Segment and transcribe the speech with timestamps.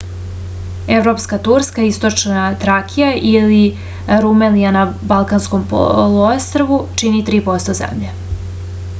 [0.99, 3.59] европска турска источна тракија или
[4.25, 4.81] румелија на
[5.11, 8.11] балканском полуострву чини 3% земље